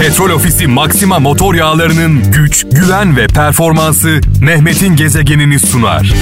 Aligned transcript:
Petrol 0.00 0.30
Ofisi 0.30 0.66
Maxima 0.66 1.18
motor 1.18 1.54
yağlarının 1.54 2.32
güç, 2.32 2.66
güven 2.72 3.16
ve 3.16 3.26
performansı 3.26 4.20
Mehmet'in 4.40 4.96
gezegenini 4.96 5.60
sunar. 5.60 6.12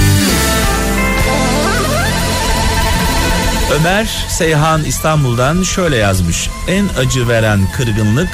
Ömer 3.73 4.05
Seyhan 4.29 4.83
İstanbul'dan 4.83 5.63
şöyle 5.63 5.95
yazmış. 5.95 6.49
En 6.67 6.85
acı 6.99 7.27
veren 7.27 7.59
kırgınlık 7.77 8.29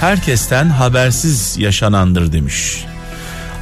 herkesten 0.00 0.68
habersiz 0.68 1.58
yaşanandır 1.58 2.32
demiş. 2.32 2.84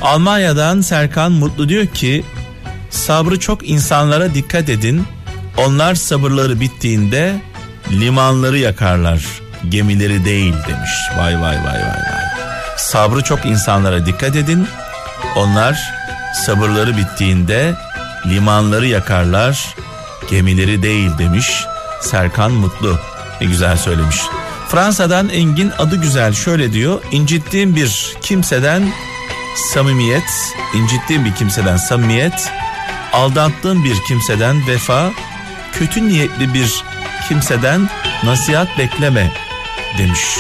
Almanya'dan 0.03 0.81
Serkan 0.81 1.33
Mutlu 1.33 1.69
diyor 1.69 1.87
ki 1.87 2.25
sabrı 2.91 3.41
çok 3.41 3.69
insanlara 3.69 4.35
dikkat 4.35 4.69
edin. 4.69 5.05
Onlar 5.59 5.95
sabırları 5.95 6.61
bittiğinde 6.61 7.37
limanları 7.91 8.59
yakarlar 8.59 9.44
gemileri 9.71 10.25
değil 10.25 10.55
demiş. 10.69 10.91
Vay 11.17 11.41
vay 11.41 11.57
vay 11.57 11.65
vay 11.65 11.83
vay. 11.83 12.25
Sabrı 12.77 13.23
çok 13.23 13.47
insanlara 13.47 14.07
dikkat 14.07 14.37
edin. 14.37 14.69
Onlar 15.37 15.93
sabırları 16.47 16.97
bittiğinde 16.97 17.75
limanları 18.27 18.87
yakarlar 18.87 19.75
gemileri 20.31 20.83
değil 20.83 21.11
demiş 21.19 21.65
Serkan 22.01 22.53
Mutlu. 22.53 22.99
Ne 23.41 23.47
güzel 23.47 23.77
söylemiş. 23.77 24.21
Fransa'dan 24.69 25.29
Engin 25.29 25.73
adı 25.79 25.97
güzel 25.97 26.33
şöyle 26.33 26.73
diyor. 26.73 27.03
İncittiğim 27.13 27.77
bir 27.77 28.17
kimseden 28.23 28.93
samimiyet, 29.57 30.55
incittiğim 30.75 31.25
bir 31.25 31.35
kimseden 31.35 31.77
samimiyet, 31.77 32.53
aldattığım 33.13 33.85
bir 33.85 33.97
kimseden 34.09 34.67
vefa, 34.67 35.11
kötü 35.73 36.09
niyetli 36.09 36.55
bir 36.55 36.85
kimseden 37.29 37.91
nasihat 38.25 38.79
bekleme 38.79 39.33
demiş 39.99 40.39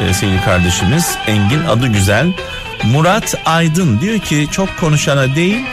e, 0.00 0.14
sevgili 0.14 0.40
kardeşimiz. 0.40 1.18
Engin 1.26 1.64
adı 1.64 1.86
güzel. 1.86 2.32
Murat 2.84 3.34
Aydın 3.44 4.00
diyor 4.00 4.18
ki 4.18 4.48
çok 4.50 4.78
konuşana 4.78 5.34
değil 5.34 5.64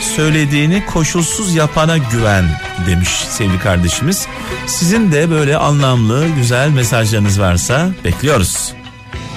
söylediğini 0.00 0.86
koşulsuz 0.86 1.54
yapana 1.54 1.98
güven 1.98 2.44
demiş 2.86 3.08
sevgili 3.08 3.58
kardeşimiz. 3.58 4.26
Sizin 4.66 5.12
de 5.12 5.30
böyle 5.30 5.56
anlamlı 5.56 6.28
güzel 6.28 6.70
mesajlarınız 6.70 7.40
varsa 7.40 7.90
bekliyoruz. 8.04 8.72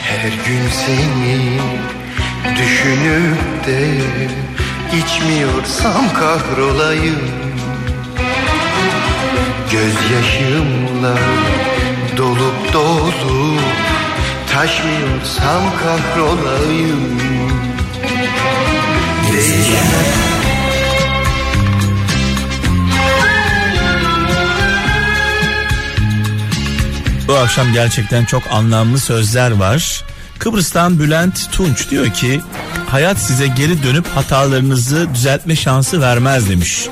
Her 0.01 0.29
gün 0.29 0.69
seni 0.85 1.59
düşünüp 2.57 3.67
de 3.67 3.87
içmiyorsam 4.97 6.13
kahrolayım 6.13 7.19
Gözyaşımla 9.71 11.17
dolup 12.17 12.73
dolup 12.73 13.61
taşmıyorsam 14.53 15.63
kahrolayım 15.83 17.17
Gezegen 19.31 20.27
Bu 27.27 27.35
akşam 27.35 27.73
gerçekten 27.73 28.25
çok 28.25 28.43
anlamlı 28.51 28.99
sözler 28.99 29.51
var. 29.51 30.03
Kıbrıs'tan 30.39 30.99
Bülent 30.99 31.51
Tunç 31.51 31.89
diyor 31.89 32.09
ki 32.09 32.41
hayat 32.89 33.17
size 33.17 33.47
geri 33.47 33.83
dönüp 33.83 34.05
hatalarınızı 34.15 35.07
düzeltme 35.13 35.55
şansı 35.55 36.01
vermez 36.01 36.49
demiş. 36.49 36.87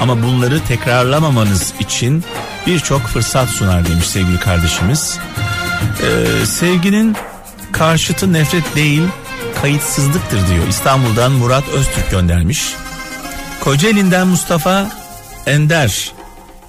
Ama 0.00 0.22
bunları 0.22 0.60
tekrarlamamanız 0.64 1.72
için 1.80 2.24
birçok 2.68 3.02
fırsat 3.02 3.50
sunar 3.50 3.86
demiş 3.86 4.06
sevgili 4.06 4.40
kardeşimiz. 4.40 5.18
Ee, 6.02 6.46
sevginin 6.46 7.16
karşıtı 7.72 8.32
nefret 8.32 8.76
değil 8.76 9.02
kayıtsızlıktır 9.62 10.48
diyor. 10.48 10.68
İstanbul'dan 10.68 11.32
Murat 11.32 11.68
Öztürk 11.68 12.10
göndermiş. 12.10 12.74
Kocaeli'nden 13.60 14.26
Mustafa 14.26 14.90
Ender 15.46 16.12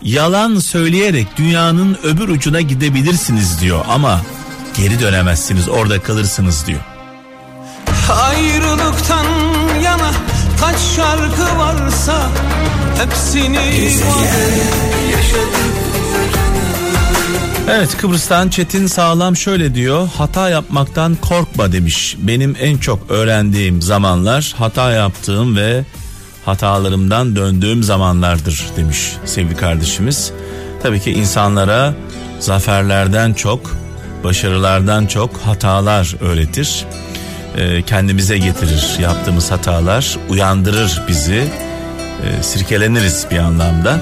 yalan 0.02 0.60
söyleyerek 0.60 1.28
dünyanın 1.38 1.98
öbür 2.04 2.30
ucuna 2.30 2.62
gidebilirsiniz 2.62 3.62
diyor 3.62 3.86
ama 3.90 4.22
geri 4.78 5.00
dönemezsiniz 5.00 5.70
orada 5.70 6.02
kalırsınız 6.02 6.68
diyor. 6.68 6.82
Ayrılıktan 8.12 9.26
yana 9.84 10.12
kaç 10.62 10.80
şarkı 10.96 11.58
varsa 11.58 12.30
hepsini 12.98 13.56
yaşadık. 13.56 14.99
Evet 17.72 17.98
Kıbrıs'tan 17.98 18.50
Çetin 18.50 18.88
Sağlam 18.88 19.36
şöyle 19.36 19.76
diyor 19.76 20.10
hata 20.18 20.50
yapmaktan 20.50 21.16
korkma 21.16 21.72
demiş 21.72 22.16
benim 22.20 22.56
en 22.60 22.78
çok 22.78 23.12
öğrendiğim 23.12 23.82
zamanlar 23.82 24.54
hata 24.58 24.92
yaptığım 24.92 25.58
ve 25.58 25.84
hatalarımdan 26.46 27.36
döndüğüm 27.36 27.84
zamanlardır 27.84 28.66
demiş 28.78 29.14
sevgili 29.26 29.56
kardeşimiz. 29.56 30.32
Tabii 30.84 31.00
ki 31.00 31.12
insanlara 31.12 31.94
zaferlerden 32.40 33.34
çok, 33.34 33.76
başarılardan 34.24 35.06
çok 35.06 35.38
hatalar 35.38 36.16
öğretir. 36.22 36.86
Ee, 37.58 37.82
kendimize 37.82 38.38
getirir 38.38 39.00
yaptığımız 39.00 39.52
hatalar, 39.52 40.18
uyandırır 40.30 41.02
bizi. 41.08 41.44
Ee, 42.24 42.44
sirkeleniriz 42.44 43.28
bir 43.32 43.38
anlamda. 43.38 44.00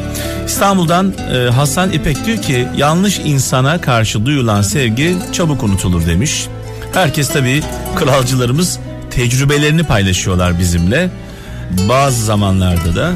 İstanbul'dan 0.47 1.13
e, 1.33 1.49
Hasan 1.49 1.91
İpek 1.91 2.25
diyor 2.25 2.41
ki 2.41 2.67
yanlış 2.77 3.19
insana 3.19 3.81
karşı 3.81 4.25
duyulan 4.25 4.61
sevgi 4.61 5.15
çabuk 5.33 5.63
unutulur 5.63 6.05
demiş. 6.05 6.47
Herkes 6.93 7.29
tabii 7.29 7.63
kralcılarımız 7.95 8.79
tecrübelerini 9.09 9.83
paylaşıyorlar 9.83 10.59
bizimle 10.59 11.09
bazı 11.89 12.25
zamanlarda 12.25 12.95
da 12.95 13.11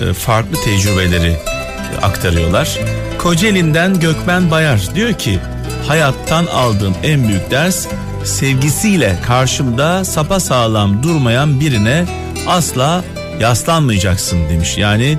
e, 0.00 0.12
farklı 0.12 0.56
tecrübeleri 0.64 1.36
aktarıyorlar. 2.02 2.78
Kocaeli'nden 3.18 4.00
Gökmen 4.00 4.50
Bayar 4.50 4.80
diyor 4.94 5.12
ki 5.12 5.38
hayattan 5.86 6.46
aldığım 6.46 6.94
en 7.02 7.28
büyük 7.28 7.50
ders 7.50 7.86
sevgisiyle 8.24 9.16
karşımda 9.26 10.04
sapa 10.04 10.40
sağlam 10.40 11.02
durmayan 11.02 11.60
birine 11.60 12.06
asla 12.46 13.04
yaslanmayacaksın 13.40 14.48
demiş. 14.48 14.78
Yani 14.78 15.18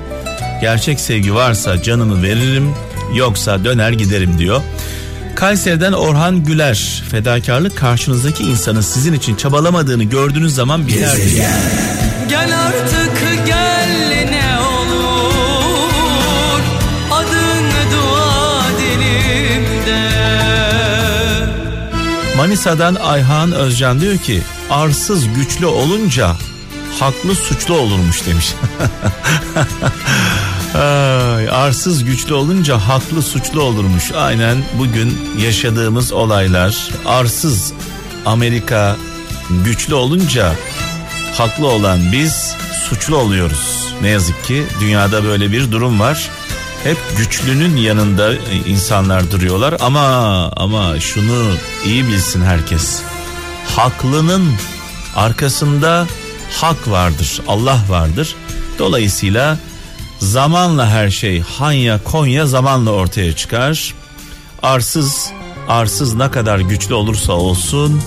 gerçek 0.60 1.00
sevgi 1.00 1.34
varsa 1.34 1.82
canımı 1.82 2.22
veririm 2.22 2.74
yoksa 3.14 3.64
döner 3.64 3.92
giderim 3.92 4.38
diyor. 4.38 4.62
Kayseri'den 5.36 5.92
Orhan 5.92 6.44
Güler 6.44 7.02
fedakarlık 7.10 7.76
karşınızdaki 7.76 8.44
insanın 8.44 8.80
sizin 8.80 9.12
için 9.12 9.36
çabalamadığını 9.36 10.04
gördüğünüz 10.04 10.54
zaman 10.54 10.88
biter. 10.88 11.16
Gel 12.28 12.50
artık 12.66 13.46
gel 13.46 14.26
ne 14.30 14.60
olur 14.60 16.60
Adın 17.10 17.64
dua 17.92 18.62
dilimde 18.78 20.10
Manisa'dan 22.36 22.94
Ayhan 22.94 23.52
Özcan 23.52 24.00
diyor 24.00 24.18
ki 24.18 24.42
arsız 24.70 25.34
güçlü 25.34 25.66
olunca 25.66 26.36
haklı 27.00 27.34
suçlu 27.34 27.74
olurmuş 27.74 28.26
demiş. 28.26 28.50
Ay, 30.74 31.48
arsız 31.50 32.04
güçlü 32.04 32.34
olunca 32.34 32.78
haklı 32.78 33.22
suçlu 33.22 33.62
olurmuş. 33.62 34.12
Aynen 34.12 34.56
bugün 34.78 35.18
yaşadığımız 35.38 36.12
olaylar 36.12 36.88
arsız 37.06 37.72
Amerika 38.26 38.96
güçlü 39.64 39.94
olunca 39.94 40.52
haklı 41.38 41.66
olan 41.68 42.12
biz 42.12 42.54
suçlu 42.88 43.16
oluyoruz. 43.16 43.94
Ne 44.02 44.08
yazık 44.08 44.44
ki 44.44 44.66
dünyada 44.80 45.24
böyle 45.24 45.52
bir 45.52 45.72
durum 45.72 46.00
var. 46.00 46.30
Hep 46.84 46.96
güçlünün 47.18 47.76
yanında 47.76 48.34
insanlar 48.66 49.30
duruyorlar 49.30 49.74
ama 49.80 50.06
ama 50.56 51.00
şunu 51.00 51.52
iyi 51.84 52.08
bilsin 52.08 52.42
herkes. 52.42 53.02
Haklının 53.76 54.52
arkasında 55.16 56.06
hak 56.60 56.88
vardır, 56.90 57.40
Allah 57.48 57.78
vardır. 57.88 58.34
Dolayısıyla 58.78 59.58
zamanla 60.20 60.90
her 60.90 61.10
şey 61.10 61.40
Hanya 61.40 62.04
Konya 62.04 62.46
zamanla 62.46 62.90
ortaya 62.90 63.36
çıkar. 63.36 63.94
Arsız 64.62 65.30
arsız 65.68 66.14
ne 66.14 66.30
kadar 66.30 66.58
güçlü 66.58 66.94
olursa 66.94 67.32
olsun 67.32 68.02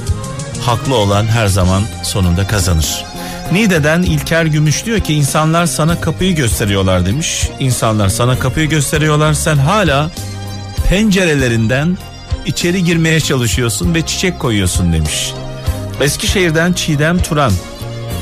haklı 0.65 0.95
olan 0.95 1.25
her 1.25 1.47
zaman 1.47 1.83
sonunda 2.03 2.47
kazanır. 2.47 3.05
Nide'den 3.51 4.01
İlker 4.01 4.45
Gümüş 4.45 4.85
diyor 4.85 4.99
ki 4.99 5.13
insanlar 5.13 5.65
sana 5.65 6.01
kapıyı 6.01 6.35
gösteriyorlar 6.35 7.05
demiş. 7.05 7.49
İnsanlar 7.59 8.09
sana 8.09 8.39
kapıyı 8.39 8.69
gösteriyorlar 8.69 9.33
sen 9.33 9.57
hala 9.57 10.11
pencerelerinden 10.89 11.97
içeri 12.45 12.83
girmeye 12.83 13.19
çalışıyorsun 13.19 13.93
ve 13.93 14.01
çiçek 14.01 14.39
koyuyorsun 14.39 14.93
demiş. 14.93 15.33
Eskişehir'den 16.01 16.73
Çiğdem 16.73 17.19
Turan 17.19 17.51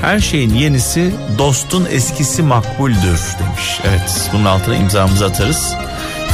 her 0.02 0.20
şeyin 0.20 0.54
yenisi 0.54 1.12
dostun 1.38 1.88
eskisi 1.92 2.44
makbuldür 2.44 3.20
demiş. 3.40 3.80
Evet 3.90 4.30
bunun 4.34 4.46
altına 4.46 4.76
imzamızı 4.76 5.26
atarız. 5.26 5.76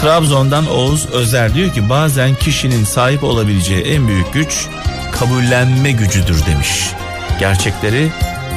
Trabzon'dan 0.01 0.67
Oğuz 0.67 1.05
Özer 1.05 1.53
diyor 1.53 1.73
ki 1.73 1.89
bazen 1.89 2.35
kişinin 2.35 2.83
sahip 2.83 3.23
olabileceği 3.23 3.81
en 3.81 4.07
büyük 4.07 4.33
güç 4.33 4.67
kabullenme 5.11 5.91
gücüdür 5.91 6.45
demiş. 6.45 6.91
Gerçekleri 7.39 8.11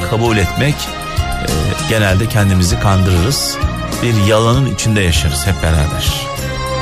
kabul 0.09 0.37
etmek 0.37 0.75
e, 0.75 1.49
genelde 1.89 2.27
kendimizi 2.27 2.79
kandırırız. 2.79 3.57
Bir 4.03 4.25
yalanın 4.27 4.73
içinde 4.73 5.01
yaşarız 5.01 5.47
hep 5.47 5.63
beraber. 5.63 6.31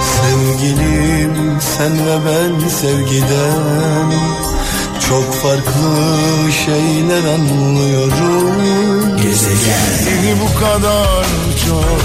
Sevgilim 0.01 1.61
sen 1.61 2.07
ve 2.07 2.17
ben 2.25 2.67
sevgiden 2.67 4.58
çok 5.07 5.33
farklı 5.33 6.51
şeyler 6.65 7.33
anlıyorum 7.33 9.17
Gezegen 9.17 9.93
Seni 10.03 10.35
bu 10.41 10.59
kadar 10.59 11.25
çok 11.67 12.01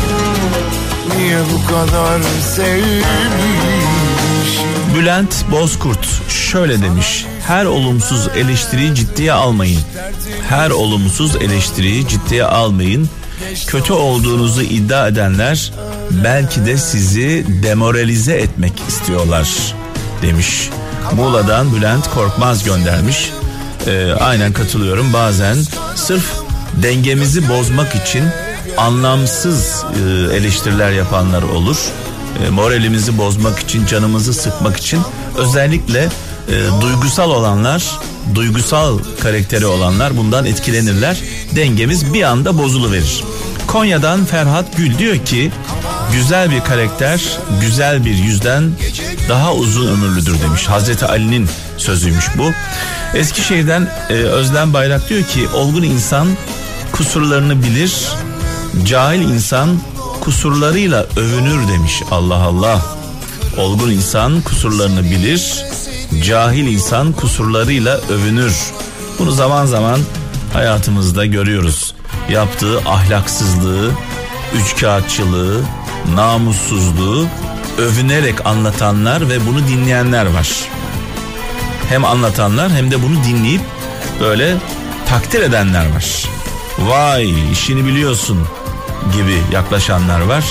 Niye 1.16 1.38
bu 1.52 1.66
kadar 1.66 2.20
sevmiş 2.56 3.04
Bülent 4.94 5.44
Bozkurt 5.50 6.08
şöyle 6.28 6.82
demiş. 6.82 7.26
Her 7.46 7.64
olumsuz 7.64 8.28
eleştiriyi 8.36 8.94
ciddiye 8.94 9.32
almayın. 9.32 9.80
Her 10.48 10.70
olumsuz 10.70 11.36
eleştiriyi 11.36 12.08
ciddiye 12.08 12.44
almayın. 12.44 13.08
Kötü 13.66 13.92
olduğunuzu 13.92 14.62
iddia 14.62 15.08
edenler 15.08 15.72
belki 16.24 16.66
de 16.66 16.78
sizi 16.78 17.46
demoralize 17.62 18.34
etmek 18.34 18.72
istiyorlar 18.88 19.74
demiş. 20.22 20.70
Muğla'dan 21.12 21.74
Bülent 21.74 22.10
Korkmaz 22.14 22.64
göndermiş. 22.64 23.30
Ee, 23.86 24.12
aynen 24.12 24.52
katılıyorum 24.52 25.12
bazen 25.12 25.56
sırf 25.94 26.32
dengemizi 26.82 27.48
bozmak 27.48 27.94
için 27.94 28.24
anlamsız 28.76 29.84
e, 29.84 30.36
eleştiriler 30.36 30.90
yapanlar 30.90 31.42
olur. 31.42 31.76
E, 32.46 32.50
moralimizi 32.50 33.18
bozmak 33.18 33.58
için, 33.58 33.86
canımızı 33.86 34.34
sıkmak 34.34 34.76
için 34.76 35.00
özellikle 35.38 36.08
e, 36.48 36.80
duygusal 36.80 37.30
olanlar, 37.30 37.84
duygusal 38.34 38.98
karakteri 39.22 39.66
olanlar 39.66 40.16
bundan 40.16 40.44
etkilenirler. 40.44 41.16
Dengemiz 41.56 42.14
bir 42.14 42.22
anda 42.22 42.58
bozuluverir. 42.58 43.24
Konya'dan 43.66 44.24
Ferhat 44.24 44.76
Gül 44.76 44.98
diyor 44.98 45.18
ki 45.18 45.50
güzel 46.12 46.50
bir 46.50 46.60
karakter 46.60 47.38
güzel 47.60 48.04
bir 48.04 48.14
yüzden 48.14 48.70
daha 49.28 49.54
uzun 49.54 49.88
ömürlüdür 49.88 50.40
demiş. 50.42 50.64
Hazreti 50.66 51.06
Ali'nin 51.06 51.48
sözüymüş 51.76 52.26
bu. 52.38 52.50
Eskişehir'den 53.14 53.88
e, 54.10 54.12
Özlem 54.12 54.72
Bayrak 54.72 55.08
diyor 55.08 55.22
ki 55.22 55.48
olgun 55.54 55.82
insan 55.82 56.28
kusurlarını 56.92 57.62
bilir, 57.62 58.08
cahil 58.84 59.20
insan 59.20 59.78
kusurlarıyla 60.20 61.06
övünür 61.16 61.68
demiş. 61.68 62.02
Allah 62.10 62.42
Allah. 62.42 62.82
Olgun 63.58 63.90
insan 63.90 64.40
kusurlarını 64.40 65.04
bilir, 65.04 65.64
cahil 66.24 66.66
insan 66.66 67.12
kusurlarıyla 67.12 68.00
övünür. 68.08 68.56
Bunu 69.18 69.30
zaman 69.30 69.66
zaman 69.66 70.00
hayatımızda 70.52 71.26
görüyoruz. 71.26 71.94
Yaptığı 72.30 72.78
ahlaksızlığı, 72.78 73.90
üçkağıtçılığı, 74.54 75.60
namussuzluğu 76.14 77.26
övünerek 77.78 78.46
anlatanlar 78.46 79.28
ve 79.28 79.46
bunu 79.46 79.68
dinleyenler 79.68 80.26
var. 80.26 80.48
Hem 81.88 82.04
anlatanlar 82.04 82.72
hem 82.72 82.90
de 82.90 83.02
bunu 83.02 83.24
dinleyip 83.24 83.60
böyle 84.20 84.56
takdir 85.08 85.42
edenler 85.42 85.94
var. 85.94 86.28
Vay 86.78 87.52
işini 87.52 87.86
biliyorsun 87.86 88.46
gibi 89.12 89.42
yaklaşanlar 89.52 90.20
var. 90.20 90.44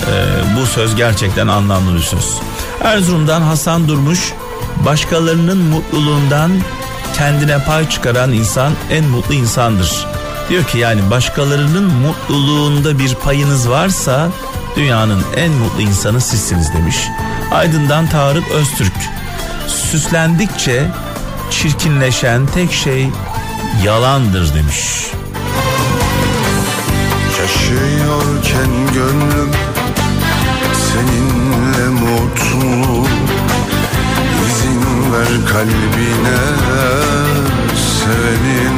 Ee, 0.00 0.26
bu 0.56 0.66
söz 0.66 0.96
gerçekten 0.96 1.48
anlamlı 1.48 1.94
bir 1.94 2.02
söz. 2.02 2.38
Erzurum'dan 2.82 3.42
Hasan 3.42 3.88
Durmuş 3.88 4.32
başkalarının 4.86 5.58
mutluluğundan 5.58 6.52
kendine 7.16 7.64
pay 7.64 7.88
çıkaran 7.88 8.32
insan 8.32 8.72
en 8.90 9.04
mutlu 9.04 9.34
insandır. 9.34 10.06
Diyor 10.48 10.64
ki 10.64 10.78
yani 10.78 11.10
başkalarının 11.10 11.84
mutluluğunda 11.84 12.98
bir 12.98 13.14
payınız 13.14 13.70
varsa 13.70 14.28
dünyanın 14.76 15.22
en 15.36 15.52
mutlu 15.52 15.82
insanı 15.82 16.20
sizsiniz 16.20 16.74
demiş. 16.74 16.96
Aydın'dan 17.52 18.06
Tarık 18.06 18.50
Öztürk 18.50 18.92
süslendikçe 19.66 20.90
çirkinleşen 21.50 22.46
tek 22.46 22.72
şey 22.72 23.08
yalandır 23.84 24.54
demiş. 24.54 25.10
Yaşıyorken 27.40 28.70
gönlüm 28.94 29.50
seninle 30.92 31.88
mutlu 31.88 33.06
İzin 34.46 35.12
ver 35.12 35.48
kalbine 35.52 36.38
sevenin 38.04 38.73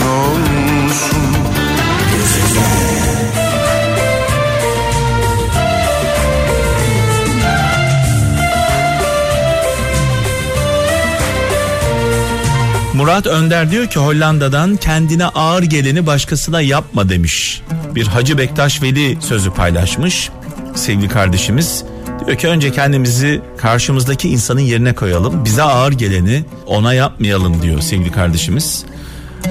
Murat 13.07 13.27
Önder 13.27 13.71
diyor 13.71 13.87
ki 13.87 13.99
Hollanda'dan 13.99 14.77
kendine 14.77 15.27
ağır 15.27 15.63
geleni 15.63 16.07
başkasına 16.07 16.61
yapma 16.61 17.09
demiş. 17.09 17.63
Bir 17.95 18.07
Hacı 18.07 18.39
Bektaş 18.39 18.83
Veli 18.83 19.19
sözü 19.21 19.51
paylaşmış 19.51 20.31
sevgili 20.75 21.09
kardeşimiz. 21.09 21.85
Diyor 22.27 22.39
ki 22.39 22.49
önce 22.49 22.73
kendimizi 22.73 23.41
karşımızdaki 23.59 24.29
insanın 24.29 24.61
yerine 24.61 24.95
koyalım. 24.95 25.45
Bize 25.45 25.63
ağır 25.63 25.93
geleni 25.93 26.45
ona 26.67 26.95
yapmayalım 26.95 27.63
diyor 27.63 27.81
sevgili 27.81 28.13
kardeşimiz. 28.13 28.85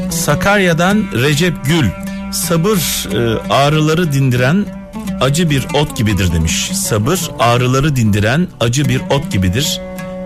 Sakarya'dan 0.09 1.05
Recep 1.13 1.53
Gül 1.65 1.85
sabır 2.31 3.07
e, 3.13 3.39
ağrıları 3.49 4.13
dindiren 4.13 4.65
acı 5.21 5.49
bir 5.49 5.67
ot 5.73 5.97
gibidir 5.97 6.33
demiş. 6.33 6.71
Sabır 6.73 7.19
ağrıları 7.39 7.95
dindiren 7.95 8.47
acı 8.59 8.89
bir 8.89 9.01
ot 9.09 9.31
gibidir. 9.31 9.79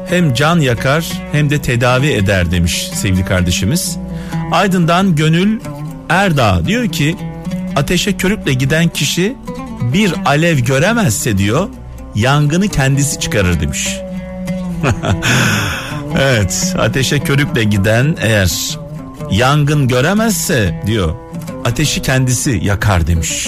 Hem 0.09 0.33
can 0.33 0.59
yakar 0.59 1.06
hem 1.31 1.50
de 1.50 1.61
tedavi 1.61 2.07
eder 2.07 2.51
demiş 2.51 2.89
sevgili 2.94 3.25
kardeşimiz. 3.25 3.97
Aydın'dan 4.51 5.15
Gönül 5.15 5.59
Erdağ 6.09 6.65
diyor 6.65 6.88
ki 6.88 7.15
ateşe 7.75 8.17
körükle 8.17 8.53
giden 8.53 8.88
kişi 8.88 9.35
bir 9.94 10.13
alev 10.25 10.59
göremezse 10.59 11.38
diyor 11.38 11.69
yangını 12.15 12.67
kendisi 12.67 13.19
çıkarır 13.19 13.59
demiş. 13.59 13.88
evet 16.19 16.75
ateşe 16.79 17.19
körükle 17.19 17.63
giden 17.63 18.17
eğer 18.21 18.77
yangın 19.31 19.88
göremezse 19.88 20.84
diyor 20.86 21.15
ateşi 21.65 22.01
kendisi 22.01 22.60
yakar 22.63 23.07
demiş. 23.07 23.48